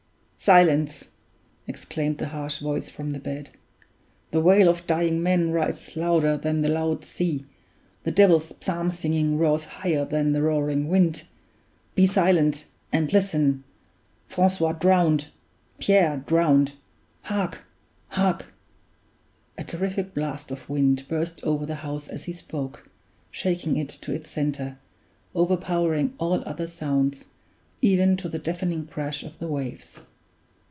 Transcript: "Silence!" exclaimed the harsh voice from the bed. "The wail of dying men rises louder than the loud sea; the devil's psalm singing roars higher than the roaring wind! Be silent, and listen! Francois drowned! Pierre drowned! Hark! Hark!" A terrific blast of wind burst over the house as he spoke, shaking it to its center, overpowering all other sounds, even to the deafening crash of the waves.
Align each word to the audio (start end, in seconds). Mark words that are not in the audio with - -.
"Silence!" 0.43 1.09
exclaimed 1.67 2.17
the 2.17 2.29
harsh 2.29 2.57
voice 2.57 2.89
from 2.89 3.11
the 3.11 3.19
bed. 3.19 3.51
"The 4.31 4.41
wail 4.41 4.69
of 4.69 4.87
dying 4.87 5.21
men 5.21 5.51
rises 5.51 5.95
louder 5.95 6.35
than 6.35 6.63
the 6.63 6.69
loud 6.69 7.05
sea; 7.05 7.45
the 8.05 8.09
devil's 8.09 8.51
psalm 8.59 8.89
singing 8.89 9.37
roars 9.37 9.65
higher 9.65 10.03
than 10.03 10.33
the 10.33 10.41
roaring 10.41 10.87
wind! 10.87 11.25
Be 11.93 12.07
silent, 12.07 12.65
and 12.91 13.13
listen! 13.13 13.63
Francois 14.29 14.71
drowned! 14.71 15.29
Pierre 15.77 16.23
drowned! 16.25 16.73
Hark! 17.21 17.63
Hark!" 18.07 18.51
A 19.59 19.63
terrific 19.63 20.15
blast 20.15 20.49
of 20.49 20.67
wind 20.67 21.03
burst 21.07 21.39
over 21.43 21.67
the 21.67 21.75
house 21.85 22.07
as 22.07 22.23
he 22.23 22.33
spoke, 22.33 22.89
shaking 23.29 23.77
it 23.77 23.89
to 23.89 24.11
its 24.11 24.31
center, 24.31 24.79
overpowering 25.35 26.15
all 26.17 26.43
other 26.47 26.65
sounds, 26.65 27.27
even 27.83 28.17
to 28.17 28.27
the 28.27 28.39
deafening 28.39 28.87
crash 28.87 29.21
of 29.21 29.37
the 29.37 29.47
waves. 29.47 29.99